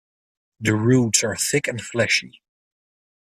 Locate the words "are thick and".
1.23-1.79